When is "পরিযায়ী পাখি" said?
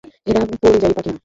0.61-1.09